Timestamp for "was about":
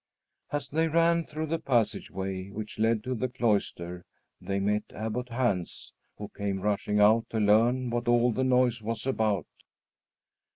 8.81-9.45